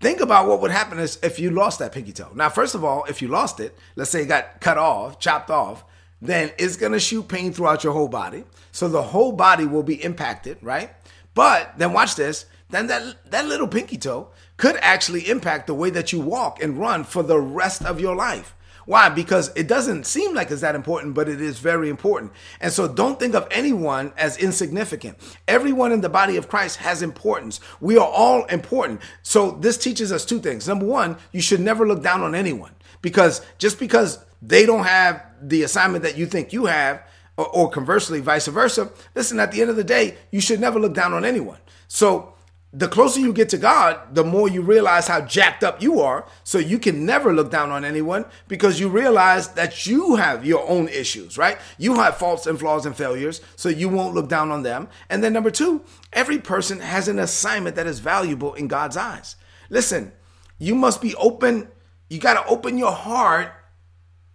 Think 0.00 0.20
about 0.20 0.46
what 0.48 0.60
would 0.60 0.70
happen 0.70 0.98
if 0.98 1.38
you 1.38 1.50
lost 1.50 1.78
that 1.78 1.92
pinky 1.92 2.12
toe. 2.12 2.30
Now, 2.34 2.48
first 2.48 2.74
of 2.74 2.84
all, 2.84 3.04
if 3.04 3.22
you 3.22 3.28
lost 3.28 3.60
it, 3.60 3.76
let's 3.96 4.10
say 4.10 4.22
it 4.22 4.26
got 4.26 4.60
cut 4.60 4.76
off, 4.76 5.18
chopped 5.18 5.50
off, 5.50 5.84
then 6.20 6.50
it's 6.58 6.76
gonna 6.76 7.00
shoot 7.00 7.28
pain 7.28 7.52
throughout 7.52 7.84
your 7.84 7.92
whole 7.92 8.08
body. 8.08 8.44
So 8.72 8.88
the 8.88 9.02
whole 9.02 9.32
body 9.32 9.66
will 9.66 9.82
be 9.82 10.02
impacted, 10.02 10.58
right? 10.60 10.90
But 11.34 11.74
then 11.78 11.92
watch 11.92 12.16
this, 12.16 12.46
then 12.70 12.86
that, 12.88 13.30
that 13.30 13.46
little 13.46 13.68
pinky 13.68 13.96
toe 13.96 14.28
could 14.56 14.76
actually 14.80 15.28
impact 15.28 15.66
the 15.66 15.74
way 15.74 15.90
that 15.90 16.12
you 16.12 16.20
walk 16.20 16.62
and 16.62 16.78
run 16.78 17.04
for 17.04 17.22
the 17.22 17.38
rest 17.38 17.84
of 17.84 18.00
your 18.00 18.14
life. 18.14 18.54
Why? 18.86 19.08
Because 19.08 19.50
it 19.56 19.66
doesn't 19.66 20.04
seem 20.06 20.34
like 20.34 20.50
it's 20.50 20.60
that 20.60 20.74
important, 20.74 21.14
but 21.14 21.28
it 21.28 21.40
is 21.40 21.58
very 21.58 21.88
important. 21.88 22.32
And 22.60 22.72
so 22.72 22.86
don't 22.86 23.18
think 23.18 23.34
of 23.34 23.48
anyone 23.50 24.12
as 24.16 24.36
insignificant. 24.36 25.18
Everyone 25.48 25.92
in 25.92 26.00
the 26.00 26.08
body 26.08 26.36
of 26.36 26.48
Christ 26.48 26.78
has 26.78 27.02
importance. 27.02 27.60
We 27.80 27.96
are 27.98 28.08
all 28.08 28.44
important. 28.46 29.00
So 29.22 29.52
this 29.52 29.78
teaches 29.78 30.12
us 30.12 30.24
two 30.24 30.40
things. 30.40 30.68
Number 30.68 30.86
one, 30.86 31.16
you 31.32 31.40
should 31.40 31.60
never 31.60 31.86
look 31.86 32.02
down 32.02 32.22
on 32.22 32.34
anyone 32.34 32.74
because 33.00 33.40
just 33.58 33.78
because 33.78 34.24
they 34.42 34.66
don't 34.66 34.84
have 34.84 35.24
the 35.40 35.62
assignment 35.62 36.04
that 36.04 36.16
you 36.16 36.26
think 36.26 36.52
you 36.52 36.66
have, 36.66 37.02
or, 37.36 37.48
or 37.48 37.70
conversely, 37.70 38.20
vice 38.20 38.46
versa, 38.46 38.90
listen, 39.14 39.40
at 39.40 39.52
the 39.52 39.60
end 39.60 39.70
of 39.70 39.76
the 39.76 39.84
day, 39.84 40.16
you 40.30 40.40
should 40.40 40.60
never 40.60 40.78
look 40.78 40.94
down 40.94 41.12
on 41.12 41.24
anyone. 41.24 41.58
So 41.88 42.33
the 42.76 42.88
closer 42.88 43.20
you 43.20 43.32
get 43.32 43.48
to 43.50 43.56
God, 43.56 44.00
the 44.12 44.24
more 44.24 44.48
you 44.48 44.60
realize 44.60 45.06
how 45.06 45.20
jacked 45.20 45.62
up 45.62 45.80
you 45.80 46.00
are. 46.00 46.26
So 46.42 46.58
you 46.58 46.80
can 46.80 47.06
never 47.06 47.32
look 47.32 47.48
down 47.48 47.70
on 47.70 47.84
anyone 47.84 48.24
because 48.48 48.80
you 48.80 48.88
realize 48.88 49.48
that 49.50 49.86
you 49.86 50.16
have 50.16 50.44
your 50.44 50.68
own 50.68 50.88
issues, 50.88 51.38
right? 51.38 51.56
You 51.78 51.94
have 51.94 52.16
faults 52.16 52.48
and 52.48 52.58
flaws 52.58 52.84
and 52.84 52.96
failures, 52.96 53.40
so 53.54 53.68
you 53.68 53.88
won't 53.88 54.14
look 54.14 54.28
down 54.28 54.50
on 54.50 54.64
them. 54.64 54.88
And 55.08 55.22
then 55.22 55.32
number 55.32 55.52
two, 55.52 55.84
every 56.12 56.38
person 56.38 56.80
has 56.80 57.06
an 57.06 57.20
assignment 57.20 57.76
that 57.76 57.86
is 57.86 58.00
valuable 58.00 58.54
in 58.54 58.66
God's 58.66 58.96
eyes. 58.96 59.36
Listen, 59.70 60.12
you 60.58 60.74
must 60.74 61.00
be 61.00 61.14
open. 61.14 61.68
You 62.10 62.18
got 62.18 62.42
to 62.42 62.50
open 62.50 62.76
your 62.76 62.92
heart 62.92 63.52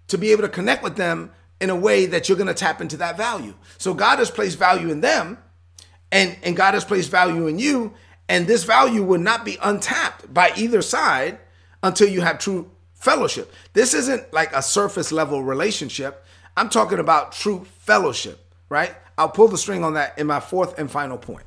to 0.07 0.17
be 0.17 0.31
able 0.31 0.43
to 0.43 0.49
connect 0.49 0.81
with 0.81 0.95
them 0.95 1.31
in 1.59 1.69
a 1.69 1.75
way 1.75 2.05
that 2.05 2.29
you're 2.29 2.37
going 2.37 2.47
to 2.47 2.53
tap 2.53 2.79
into 2.79 2.95
that 2.97 3.17
value. 3.17 3.53
So 3.77 3.93
God 3.93 4.19
has 4.19 4.31
placed 4.31 4.57
value 4.57 4.89
in 4.89 5.01
them 5.01 5.39
and, 6.09 6.37
and 6.41 6.55
God 6.55 6.73
has 6.73 6.85
placed 6.85 7.11
value 7.11 7.47
in 7.47 7.59
you 7.59 7.93
and 8.29 8.45
this 8.45 8.63
value 8.63 9.03
will 9.03 9.19
not 9.19 9.43
be 9.43 9.57
untapped 9.61 10.31
by 10.31 10.51
either 10.55 10.83
side 10.83 11.39
until 11.81 12.07
you 12.07 12.21
have 12.21 12.37
true 12.37 12.69
fellowship. 12.93 13.51
This 13.73 13.95
isn't 13.95 14.31
like 14.31 14.53
a 14.53 14.61
surface 14.61 15.11
level 15.11 15.43
relationship. 15.43 16.23
I'm 16.55 16.69
talking 16.69 16.99
about 16.99 17.31
true 17.31 17.65
fellowship, 17.79 18.53
right? 18.69 18.95
I'll 19.17 19.29
pull 19.29 19.47
the 19.47 19.57
string 19.57 19.83
on 19.83 19.95
that 19.95 20.17
in 20.19 20.27
my 20.27 20.39
fourth 20.39 20.77
and 20.77 20.91
final 20.91 21.17
point. 21.17 21.45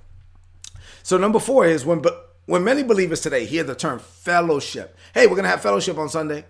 So 1.05 1.17
number 1.17 1.39
4 1.39 1.67
is 1.67 1.87
when 1.87 2.03
when 2.47 2.65
many 2.65 2.83
believers 2.83 3.21
today 3.21 3.47
hear 3.47 3.63
the 3.63 3.77
term 3.77 4.01
fellowship. 4.01 4.97
Hey, 5.15 5.27
we're 5.27 5.37
going 5.37 5.45
to 5.45 5.51
have 5.51 5.63
fellowship 5.63 5.97
on 5.97 6.09
Sunday. 6.09 6.45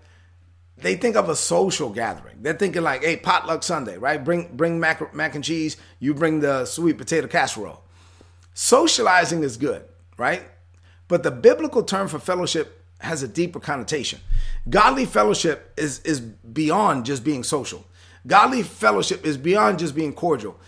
They 0.79 0.97
think 0.97 1.17
of 1.17 1.29
a 1.29 1.37
social 1.37 1.91
gathering. 1.91 2.43
They're 2.43 2.55
thinking 2.55 2.83
like, 2.83 3.05
"Hey, 3.05 3.17
potluck 3.17 3.63
Sunday, 3.63 3.99
right? 3.99 4.23
Bring 4.23 4.57
bring 4.57 4.81
mac, 4.81 5.15
mac 5.15 5.35
and 5.35 5.45
cheese, 5.45 5.77
you 6.01 6.15
bring 6.15 6.41
the 6.41 6.65
sweet 6.65 6.97
potato 6.97 7.29
casserole." 7.29 7.83
Socializing 8.55 9.43
is 9.43 9.57
good 9.57 9.85
right? 10.17 10.43
but 11.13 11.23
the 11.23 11.31
biblical 11.31 11.83
term 11.83 12.09
for 12.09 12.19
fellowship 12.19 12.87
has 12.99 13.23
a 13.23 13.29
deeper 13.29 13.61
connotation. 13.61 14.19
Godly 14.71 15.05
fellowship 15.05 15.71
is 15.77 16.01
is 16.07 16.21
beyond 16.21 17.05
just 17.05 17.23
being 17.23 17.45
social. 17.45 17.85
Godly 18.27 18.63
fellowship 18.63 19.27
is 19.27 19.37
beyond 19.37 19.79
just 19.79 19.95
being 19.95 20.15
cordial. 20.15 20.59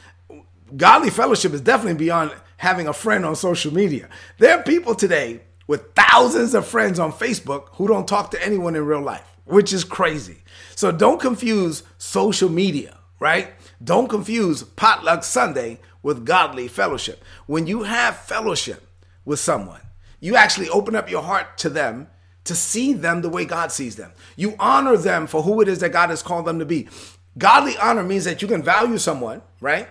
Godly 0.76 1.08
fellowship 1.08 1.54
is 1.54 1.62
definitely 1.62 1.94
beyond 1.94 2.30
having 2.58 2.88
a 2.88 2.92
friend 2.92 3.24
on 3.24 3.36
social 3.36 3.72
media. 3.72 4.10
There 4.36 4.58
are 4.58 4.62
people 4.62 4.94
today 4.94 5.40
with 5.66 5.94
thousands 5.94 6.52
of 6.52 6.66
friends 6.66 6.98
on 6.98 7.10
Facebook 7.10 7.68
who 7.76 7.88
don't 7.88 8.06
talk 8.06 8.30
to 8.32 8.44
anyone 8.44 8.76
in 8.76 8.84
real 8.84 9.00
life, 9.00 9.26
which 9.46 9.72
is 9.72 9.82
crazy. 9.82 10.42
So 10.76 10.92
don't 10.92 11.22
confuse 11.22 11.84
social 11.96 12.50
media, 12.50 12.98
right? 13.18 13.54
Don't 13.82 14.08
confuse 14.08 14.62
potluck 14.62 15.24
Sunday 15.24 15.80
with 16.02 16.26
godly 16.26 16.68
fellowship. 16.68 17.24
When 17.46 17.66
you 17.66 17.84
have 17.84 18.18
fellowship 18.18 18.83
with 19.25 19.38
someone, 19.38 19.81
you 20.21 20.37
actually 20.37 20.69
open 20.69 20.95
up 20.97 21.11
your 21.11 21.23
heart 21.23 21.59
to 21.59 21.69
them 21.69 22.09
to 22.45 22.54
see 22.54 22.93
them 22.93 23.23
the 23.23 23.28
way 23.28 23.45
God 23.45 23.73
sees 23.73 23.97
them. 23.97 24.12
You 24.37 24.54
honor 24.59 24.97
them 24.97 25.26
for 25.26 25.43
who 25.43 25.61
it 25.61 25.69
is 25.69 25.81
that 25.81 25.93
God 25.93 26.11
has 26.11 26.23
called 26.23 26.47
them 26.47 26.59
to 26.59 26.64
be. 26.64 26.88
Godly 27.37 27.76
honor 27.78 28.02
means 28.02 28.25
that 28.25 28.43
you 28.43 28.49
can 28.49 28.62
value 28.62 28.99
someone, 28.99 29.43
right? 29.61 29.88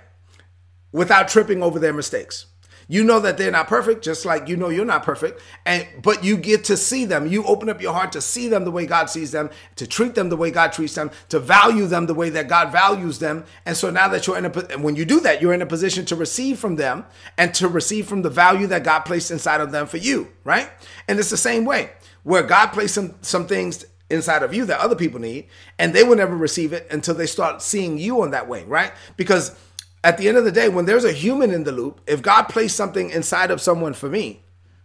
Without 0.91 1.27
tripping 1.27 1.63
over 1.63 1.79
their 1.79 1.93
mistakes. 1.93 2.45
You 2.87 3.03
know 3.03 3.19
that 3.19 3.37
they're 3.37 3.51
not 3.51 3.67
perfect, 3.67 4.03
just 4.03 4.25
like 4.25 4.47
you 4.47 4.57
know 4.57 4.69
you're 4.69 4.85
not 4.85 5.03
perfect, 5.03 5.41
and 5.65 5.87
but 6.01 6.23
you 6.23 6.37
get 6.37 6.63
to 6.65 6.77
see 6.77 7.05
them. 7.05 7.27
You 7.27 7.43
open 7.45 7.69
up 7.69 7.81
your 7.81 7.93
heart 7.93 8.11
to 8.13 8.21
see 8.21 8.47
them 8.47 8.65
the 8.65 8.71
way 8.71 8.85
God 8.85 9.09
sees 9.09 9.31
them, 9.31 9.49
to 9.75 9.87
treat 9.87 10.15
them 10.15 10.29
the 10.29 10.37
way 10.37 10.51
God 10.51 10.73
treats 10.73 10.95
them, 10.95 11.11
to 11.29 11.39
value 11.39 11.87
them 11.87 12.05
the 12.05 12.13
way 12.13 12.29
that 12.29 12.47
God 12.47 12.71
values 12.71 13.19
them. 13.19 13.45
And 13.65 13.75
so 13.75 13.89
now 13.89 14.07
that 14.09 14.27
you're 14.27 14.37
in 14.37 14.45
a 14.45 14.77
when 14.77 14.95
you 14.95 15.05
do 15.05 15.19
that, 15.21 15.41
you're 15.41 15.53
in 15.53 15.61
a 15.61 15.65
position 15.65 16.05
to 16.05 16.15
receive 16.15 16.59
from 16.59 16.75
them 16.75 17.05
and 17.37 17.53
to 17.55 17.67
receive 17.67 18.07
from 18.07 18.21
the 18.21 18.29
value 18.29 18.67
that 18.67 18.83
God 18.83 19.01
placed 19.01 19.31
inside 19.31 19.61
of 19.61 19.71
them 19.71 19.87
for 19.87 19.97
you, 19.97 20.29
right? 20.43 20.69
And 21.07 21.19
it's 21.19 21.29
the 21.29 21.37
same 21.37 21.65
way 21.65 21.91
where 22.23 22.43
God 22.43 22.67
placed 22.67 22.95
some 22.95 23.15
some 23.21 23.47
things 23.47 23.85
inside 24.09 24.43
of 24.43 24.53
you 24.53 24.65
that 24.65 24.79
other 24.79 24.95
people 24.95 25.19
need, 25.19 25.47
and 25.79 25.93
they 25.93 26.03
will 26.03 26.15
never 26.15 26.35
receive 26.35 26.73
it 26.73 26.87
until 26.91 27.15
they 27.15 27.25
start 27.25 27.61
seeing 27.61 27.97
you 27.97 28.21
on 28.21 28.31
that 28.31 28.47
way, 28.47 28.63
right? 28.65 28.91
Because 29.17 29.55
at 30.03 30.17
the 30.17 30.27
end 30.27 30.37
of 30.37 30.43
the 30.43 30.51
day, 30.51 30.67
when 30.69 30.85
there's 30.85 31.05
a 31.05 31.13
human 31.13 31.51
in 31.51 31.63
the 31.63 31.71
loop, 31.71 32.01
if 32.07 32.21
God 32.21 32.43
placed 32.43 32.75
something 32.75 33.09
inside 33.09 33.51
of 33.51 33.61
someone 33.61 33.93
for 33.93 34.09
me, 34.09 34.43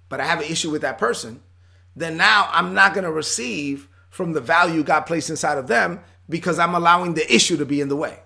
but 0.09 0.21
I 0.21 0.25
have 0.25 0.39
an 0.41 0.51
issue 0.51 0.71
with 0.71 0.83
that 0.83 0.99
person, 0.99 1.43
then 1.97 2.17
now 2.17 2.49
I'm 2.53 2.75
not 2.75 2.95
going 2.95 3.05
to 3.05 3.11
receive 3.11 3.89
from 4.11 4.33
the 4.33 4.41
value 4.41 4.83
God 4.83 5.03
placed 5.03 5.31
inside 5.31 5.59
of 5.59 5.67
them 5.67 6.01
because 6.29 6.59
I'm 6.59 6.75
allowing 6.75 7.15
the 7.15 7.35
issue 7.35 7.57
to 7.57 7.67
be 7.67 7.81
in 7.81 7.89
the 7.89 7.97
way. 7.97 8.21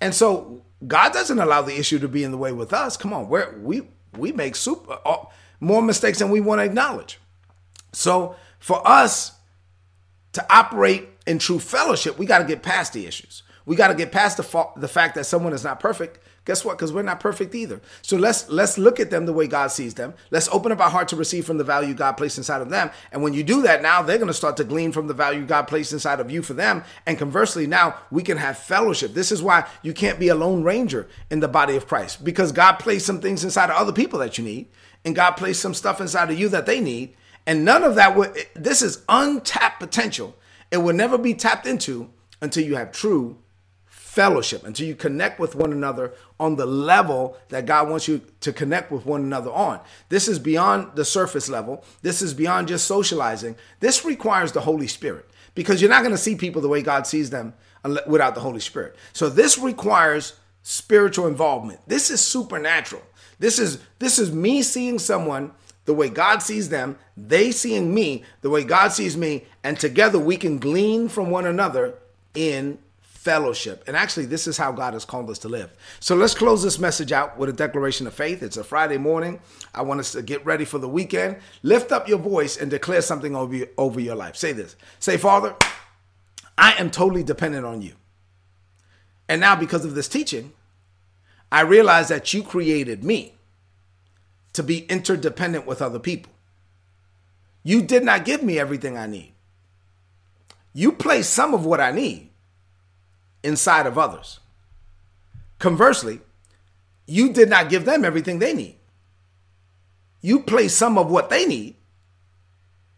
And 0.00 0.14
so 0.14 0.62
God 0.86 1.12
doesn't 1.12 1.38
allow 1.38 1.62
the 1.62 1.78
issue 1.78 1.98
to 1.98 2.08
be 2.08 2.24
in 2.24 2.30
the 2.30 2.38
way 2.38 2.52
with 2.52 2.72
us. 2.72 2.96
Come 2.96 3.12
on, 3.12 3.28
we 3.28 3.40
we 3.60 3.88
we 4.16 4.32
make 4.32 4.56
super 4.56 4.98
uh, 5.04 5.24
more 5.60 5.82
mistakes 5.82 6.18
than 6.18 6.30
we 6.30 6.40
want 6.40 6.60
to 6.60 6.64
acknowledge. 6.64 7.20
So 7.92 8.36
for 8.58 8.86
us 8.86 9.32
to 10.32 10.44
operate 10.52 11.08
in 11.26 11.38
true 11.38 11.60
fellowship, 11.60 12.18
we 12.18 12.26
got 12.26 12.38
to 12.38 12.44
get 12.44 12.62
past 12.62 12.94
the 12.94 13.06
issues. 13.06 13.42
We 13.66 13.76
got 13.76 13.88
to 13.88 13.94
get 13.94 14.12
past 14.12 14.36
the 14.36 14.42
fa- 14.42 14.70
the 14.76 14.88
fact 14.88 15.14
that 15.14 15.24
someone 15.24 15.52
is 15.52 15.64
not 15.64 15.80
perfect. 15.80 16.18
Guess 16.44 16.64
what? 16.64 16.76
Because 16.76 16.92
we're 16.92 17.02
not 17.02 17.20
perfect 17.20 17.54
either. 17.54 17.80
So 18.02 18.16
let's 18.16 18.48
let's 18.48 18.76
look 18.76 18.98
at 18.98 19.10
them 19.10 19.26
the 19.26 19.32
way 19.32 19.46
God 19.46 19.68
sees 19.68 19.94
them. 19.94 20.14
Let's 20.32 20.48
open 20.48 20.72
up 20.72 20.80
our 20.80 20.90
heart 20.90 21.06
to 21.08 21.16
receive 21.16 21.46
from 21.46 21.58
the 21.58 21.64
value 21.64 21.94
God 21.94 22.12
placed 22.12 22.36
inside 22.36 22.62
of 22.62 22.70
them. 22.70 22.90
And 23.12 23.22
when 23.22 23.32
you 23.32 23.44
do 23.44 23.62
that, 23.62 23.80
now 23.80 24.02
they're 24.02 24.18
going 24.18 24.26
to 24.26 24.34
start 24.34 24.56
to 24.56 24.64
glean 24.64 24.90
from 24.90 25.06
the 25.06 25.14
value 25.14 25.46
God 25.46 25.68
placed 25.68 25.92
inside 25.92 26.18
of 26.18 26.30
you 26.32 26.42
for 26.42 26.54
them. 26.54 26.82
And 27.06 27.16
conversely, 27.16 27.68
now 27.68 27.94
we 28.10 28.24
can 28.24 28.38
have 28.38 28.58
fellowship. 28.58 29.14
This 29.14 29.30
is 29.30 29.42
why 29.42 29.68
you 29.82 29.92
can't 29.92 30.18
be 30.18 30.28
a 30.28 30.34
lone 30.34 30.64
ranger 30.64 31.08
in 31.30 31.38
the 31.38 31.48
body 31.48 31.76
of 31.76 31.86
Christ 31.86 32.24
because 32.24 32.50
God 32.50 32.74
placed 32.74 33.06
some 33.06 33.20
things 33.20 33.44
inside 33.44 33.70
of 33.70 33.76
other 33.76 33.92
people 33.92 34.18
that 34.18 34.36
you 34.36 34.44
need, 34.44 34.68
and 35.04 35.14
God 35.14 35.32
placed 35.32 35.62
some 35.62 35.74
stuff 35.74 36.00
inside 36.00 36.30
of 36.30 36.38
you 36.38 36.48
that 36.48 36.66
they 36.66 36.80
need. 36.80 37.14
And 37.46 37.64
none 37.64 37.84
of 37.84 37.94
that 37.96 38.16
would. 38.16 38.36
This 38.54 38.82
is 38.82 39.04
untapped 39.08 39.80
potential. 39.80 40.36
It 40.72 40.78
will 40.78 40.94
never 40.94 41.18
be 41.18 41.34
tapped 41.34 41.66
into 41.66 42.10
until 42.40 42.64
you 42.64 42.76
have 42.76 42.90
true 42.92 43.36
fellowship, 44.12 44.62
until 44.66 44.86
you 44.86 44.94
connect 44.94 45.40
with 45.40 45.54
one 45.54 45.72
another 45.72 46.12
on 46.38 46.56
the 46.56 46.66
level 46.66 47.34
that 47.48 47.64
God 47.64 47.88
wants 47.88 48.06
you 48.06 48.20
to 48.40 48.52
connect 48.52 48.92
with 48.92 49.06
one 49.06 49.22
another 49.22 49.50
on. 49.50 49.80
This 50.10 50.28
is 50.28 50.38
beyond 50.38 50.96
the 50.96 51.04
surface 51.06 51.48
level. 51.48 51.82
This 52.02 52.20
is 52.20 52.34
beyond 52.34 52.68
just 52.68 52.86
socializing. 52.86 53.56
This 53.80 54.04
requires 54.04 54.52
the 54.52 54.60
Holy 54.60 54.86
Spirit 54.86 55.30
because 55.54 55.80
you're 55.80 55.88
not 55.88 56.02
going 56.02 56.14
to 56.14 56.18
see 56.18 56.36
people 56.36 56.60
the 56.60 56.68
way 56.68 56.82
God 56.82 57.06
sees 57.06 57.30
them 57.30 57.54
without 58.06 58.34
the 58.34 58.42
Holy 58.42 58.60
Spirit. 58.60 58.96
So 59.14 59.30
this 59.30 59.56
requires 59.56 60.34
spiritual 60.62 61.26
involvement. 61.26 61.80
This 61.86 62.10
is 62.10 62.20
supernatural. 62.20 63.02
This 63.38 63.58
is 63.58 63.78
this 63.98 64.18
is 64.18 64.30
me 64.30 64.62
seeing 64.62 64.98
someone 64.98 65.52
the 65.86 65.94
way 65.94 66.10
God 66.10 66.42
sees 66.42 66.68
them, 66.68 66.98
they 67.16 67.50
seeing 67.50 67.94
me 67.94 68.24
the 68.42 68.50
way 68.50 68.62
God 68.62 68.92
sees 68.92 69.16
me, 69.16 69.46
and 69.64 69.80
together 69.80 70.18
we 70.18 70.36
can 70.36 70.58
glean 70.58 71.08
from 71.08 71.30
one 71.30 71.46
another 71.46 71.94
in 72.34 72.78
fellowship. 73.22 73.84
And 73.86 73.96
actually, 73.96 74.26
this 74.26 74.48
is 74.48 74.58
how 74.58 74.72
God 74.72 74.94
has 74.94 75.04
called 75.04 75.30
us 75.30 75.38
to 75.40 75.48
live. 75.48 75.72
So 76.00 76.16
let's 76.16 76.34
close 76.34 76.62
this 76.62 76.80
message 76.80 77.12
out 77.12 77.38
with 77.38 77.48
a 77.48 77.52
declaration 77.52 78.08
of 78.08 78.14
faith. 78.14 78.42
It's 78.42 78.56
a 78.56 78.64
Friday 78.64 78.98
morning. 78.98 79.38
I 79.72 79.82
want 79.82 80.00
us 80.00 80.10
to 80.12 80.22
get 80.22 80.44
ready 80.44 80.64
for 80.64 80.78
the 80.78 80.88
weekend. 80.88 81.36
Lift 81.62 81.92
up 81.92 82.08
your 82.08 82.18
voice 82.18 82.56
and 82.56 82.68
declare 82.68 83.00
something 83.00 83.36
over, 83.36 83.54
you, 83.54 83.68
over 83.78 84.00
your 84.00 84.16
life. 84.16 84.34
Say 84.34 84.52
this 84.52 84.74
Say, 84.98 85.16
Father, 85.16 85.54
I 86.58 86.72
am 86.72 86.90
totally 86.90 87.22
dependent 87.22 87.64
on 87.64 87.80
you. 87.80 87.94
And 89.28 89.40
now, 89.40 89.54
because 89.54 89.84
of 89.84 89.94
this 89.94 90.08
teaching, 90.08 90.52
I 91.52 91.60
realize 91.60 92.08
that 92.08 92.34
you 92.34 92.42
created 92.42 93.04
me 93.04 93.34
to 94.52 94.64
be 94.64 94.80
interdependent 94.86 95.64
with 95.64 95.80
other 95.80 96.00
people. 96.00 96.32
You 97.62 97.82
did 97.82 98.04
not 98.04 98.24
give 98.24 98.42
me 98.42 98.58
everything 98.58 98.98
I 98.98 99.06
need. 99.06 99.32
You 100.74 100.90
place 100.90 101.28
some 101.28 101.54
of 101.54 101.64
what 101.64 101.80
I 101.80 101.92
need 101.92 102.31
inside 103.42 103.86
of 103.86 103.98
others. 103.98 104.40
Conversely, 105.58 106.20
you 107.06 107.32
did 107.32 107.48
not 107.48 107.68
give 107.68 107.84
them 107.84 108.04
everything 108.04 108.38
they 108.38 108.52
need. 108.52 108.76
You 110.20 110.40
place 110.40 110.74
some 110.74 110.98
of 110.98 111.10
what 111.10 111.30
they 111.30 111.46
need 111.46 111.76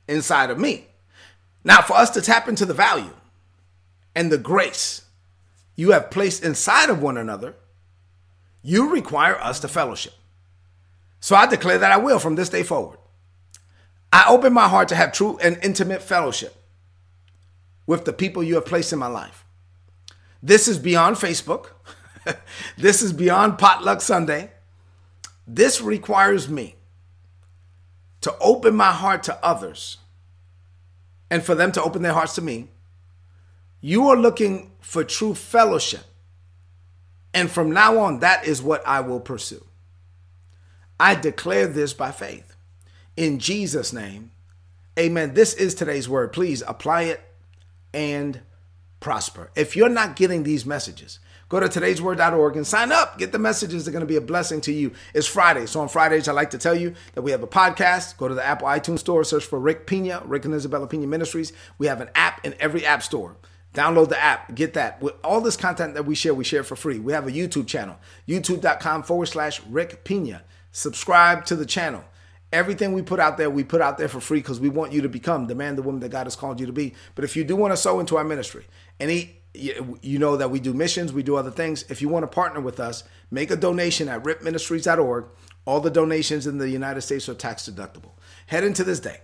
inside 0.08 0.50
of 0.50 0.58
me. 0.58 0.86
Now, 1.64 1.80
for 1.80 1.94
us 1.94 2.10
to 2.10 2.20
tap 2.20 2.48
into 2.48 2.66
the 2.66 2.74
value 2.74 3.14
and 4.14 4.30
the 4.30 4.38
grace 4.38 5.02
you 5.76 5.92
have 5.92 6.10
placed 6.10 6.44
inside 6.44 6.90
of 6.90 7.02
one 7.02 7.16
another, 7.16 7.54
you 8.62 8.90
require 8.90 9.36
us 9.40 9.60
to 9.60 9.68
fellowship. 9.68 10.14
So 11.20 11.34
I 11.34 11.46
declare 11.46 11.78
that 11.78 11.92
I 11.92 11.96
will 11.96 12.18
from 12.18 12.34
this 12.34 12.50
day 12.50 12.62
forward. 12.62 12.98
I 14.12 14.26
open 14.28 14.52
my 14.52 14.68
heart 14.68 14.88
to 14.88 14.94
have 14.94 15.12
true 15.12 15.38
and 15.42 15.58
intimate 15.62 16.02
fellowship 16.02 16.54
with 17.86 18.04
the 18.04 18.12
people 18.12 18.42
you 18.42 18.54
have 18.54 18.66
placed 18.66 18.92
in 18.92 18.98
my 18.98 19.06
life. 19.06 19.43
This 20.44 20.68
is 20.68 20.78
beyond 20.78 21.16
Facebook. 21.16 21.68
this 22.76 23.00
is 23.00 23.14
beyond 23.14 23.56
Potluck 23.58 24.02
Sunday. 24.02 24.50
This 25.46 25.80
requires 25.80 26.50
me 26.50 26.74
to 28.20 28.36
open 28.40 28.76
my 28.76 28.92
heart 28.92 29.22
to 29.22 29.42
others 29.42 29.96
and 31.30 31.42
for 31.42 31.54
them 31.54 31.72
to 31.72 31.82
open 31.82 32.02
their 32.02 32.12
hearts 32.12 32.34
to 32.34 32.42
me. 32.42 32.68
You 33.80 34.10
are 34.10 34.18
looking 34.18 34.72
for 34.80 35.02
true 35.02 35.34
fellowship. 35.34 36.04
And 37.32 37.50
from 37.50 37.72
now 37.72 37.98
on, 37.98 38.20
that 38.20 38.46
is 38.46 38.60
what 38.60 38.86
I 38.86 39.00
will 39.00 39.20
pursue. 39.20 39.64
I 41.00 41.14
declare 41.14 41.68
this 41.68 41.94
by 41.94 42.12
faith. 42.12 42.54
In 43.16 43.38
Jesus' 43.38 43.94
name, 43.94 44.30
amen. 44.98 45.32
This 45.32 45.54
is 45.54 45.74
today's 45.74 46.06
word. 46.06 46.34
Please 46.34 46.62
apply 46.66 47.04
it 47.04 47.22
and 47.94 48.42
prosper. 49.04 49.50
If 49.54 49.76
you're 49.76 49.90
not 49.90 50.16
getting 50.16 50.44
these 50.44 50.64
messages, 50.64 51.18
go 51.50 51.60
to 51.60 51.68
today'sword.org 51.68 52.56
and 52.56 52.66
sign 52.66 52.90
up. 52.90 53.18
Get 53.18 53.32
the 53.32 53.38
messages. 53.38 53.84
They're 53.84 53.92
going 53.92 54.00
to 54.00 54.06
be 54.06 54.16
a 54.16 54.20
blessing 54.22 54.62
to 54.62 54.72
you. 54.72 54.92
It's 55.12 55.26
Friday. 55.26 55.66
So 55.66 55.80
on 55.82 55.90
Fridays, 55.90 56.26
I 56.26 56.32
like 56.32 56.50
to 56.52 56.58
tell 56.58 56.74
you 56.74 56.94
that 57.12 57.20
we 57.20 57.30
have 57.30 57.42
a 57.42 57.46
podcast. 57.46 58.16
Go 58.16 58.28
to 58.28 58.34
the 58.34 58.42
Apple 58.42 58.66
iTunes 58.66 59.00
store, 59.00 59.22
search 59.22 59.44
for 59.44 59.60
Rick 59.60 59.86
Pina, 59.86 60.22
Rick 60.24 60.46
and 60.46 60.54
Isabella 60.54 60.86
Pina 60.86 61.06
Ministries. 61.06 61.52
We 61.76 61.86
have 61.86 62.00
an 62.00 62.08
app 62.14 62.46
in 62.46 62.54
every 62.58 62.86
app 62.86 63.02
store. 63.02 63.36
Download 63.74 64.08
the 64.08 64.18
app, 64.18 64.54
get 64.54 64.72
that. 64.72 65.02
With 65.02 65.14
all 65.22 65.42
this 65.42 65.56
content 65.58 65.94
that 65.94 66.06
we 66.06 66.14
share, 66.14 66.32
we 66.32 66.44
share 66.44 66.64
for 66.64 66.76
free. 66.76 66.98
We 66.98 67.12
have 67.12 67.26
a 67.26 67.32
YouTube 67.32 67.66
channel, 67.66 67.98
youtube.com 68.26 69.02
forward 69.02 69.26
slash 69.26 69.60
Rick 69.66 70.04
Pina. 70.04 70.44
Subscribe 70.72 71.44
to 71.46 71.56
the 71.56 71.66
channel. 71.66 72.04
Everything 72.54 72.92
we 72.92 73.02
put 73.02 73.18
out 73.18 73.36
there, 73.36 73.50
we 73.50 73.64
put 73.64 73.80
out 73.80 73.98
there 73.98 74.06
for 74.06 74.20
free 74.20 74.38
because 74.38 74.60
we 74.60 74.68
want 74.68 74.92
you 74.92 75.02
to 75.02 75.08
become 75.08 75.48
the 75.48 75.56
man, 75.56 75.74
the 75.74 75.82
woman 75.82 76.00
that 76.02 76.10
God 76.10 76.26
has 76.26 76.36
called 76.36 76.60
you 76.60 76.66
to 76.66 76.72
be. 76.72 76.94
But 77.16 77.24
if 77.24 77.34
you 77.34 77.42
do 77.42 77.56
want 77.56 77.72
to 77.72 77.76
sow 77.76 77.98
into 77.98 78.16
our 78.16 78.22
ministry, 78.22 78.64
any 79.00 79.40
you 79.54 80.18
know 80.20 80.36
that 80.36 80.52
we 80.52 80.60
do 80.60 80.72
missions, 80.72 81.12
we 81.12 81.24
do 81.24 81.34
other 81.34 81.50
things. 81.50 81.84
If 81.88 82.00
you 82.00 82.08
want 82.08 82.22
to 82.22 82.28
partner 82.28 82.60
with 82.60 82.78
us, 82.78 83.02
make 83.28 83.50
a 83.50 83.56
donation 83.56 84.08
at 84.08 84.22
ripministries.org. 84.22 85.26
All 85.64 85.80
the 85.80 85.90
donations 85.90 86.46
in 86.46 86.58
the 86.58 86.68
United 86.68 87.00
States 87.00 87.28
are 87.28 87.34
tax 87.34 87.68
deductible. 87.68 88.12
Head 88.46 88.62
into 88.62 88.84
this 88.84 89.00
day 89.00 89.18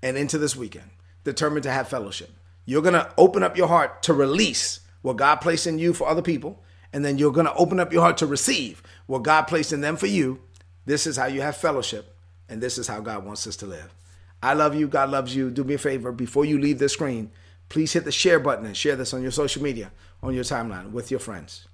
and 0.00 0.16
into 0.16 0.38
this 0.38 0.54
weekend, 0.54 0.90
determined 1.24 1.64
to 1.64 1.70
have 1.72 1.88
fellowship. 1.88 2.30
You're 2.64 2.82
going 2.82 2.94
to 2.94 3.12
open 3.18 3.42
up 3.42 3.56
your 3.56 3.66
heart 3.66 4.04
to 4.04 4.14
release 4.14 4.80
what 5.00 5.16
God 5.16 5.36
placed 5.36 5.66
in 5.66 5.80
you 5.80 5.92
for 5.94 6.06
other 6.06 6.22
people, 6.22 6.62
and 6.92 7.04
then 7.04 7.18
you're 7.18 7.32
going 7.32 7.46
to 7.46 7.54
open 7.54 7.80
up 7.80 7.92
your 7.92 8.02
heart 8.02 8.18
to 8.18 8.26
receive 8.26 8.84
what 9.06 9.24
God 9.24 9.48
placed 9.48 9.72
in 9.72 9.80
them 9.80 9.96
for 9.96 10.06
you. 10.06 10.40
This 10.86 11.08
is 11.08 11.16
how 11.16 11.26
you 11.26 11.40
have 11.40 11.56
fellowship 11.56 12.11
And 12.52 12.62
this 12.62 12.76
is 12.76 12.86
how 12.86 13.00
God 13.00 13.24
wants 13.24 13.46
us 13.46 13.56
to 13.56 13.66
live. 13.66 13.94
I 14.42 14.52
love 14.52 14.74
you. 14.74 14.86
God 14.86 15.08
loves 15.08 15.34
you. 15.34 15.50
Do 15.50 15.64
me 15.64 15.72
a 15.72 15.78
favor 15.78 16.12
before 16.12 16.44
you 16.44 16.60
leave 16.60 16.78
the 16.78 16.88
screen, 16.90 17.30
please 17.70 17.94
hit 17.94 18.04
the 18.04 18.12
share 18.12 18.38
button 18.38 18.66
and 18.66 18.76
share 18.76 18.94
this 18.94 19.14
on 19.14 19.22
your 19.22 19.30
social 19.30 19.62
media, 19.62 19.90
on 20.22 20.34
your 20.34 20.44
timeline 20.44 20.90
with 20.90 21.10
your 21.10 21.18
friends. 21.18 21.66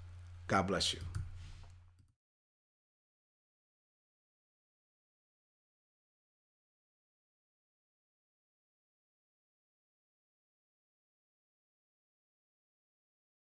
God 0.47 0.69
bless 0.69 0.95
you. 0.95 1.01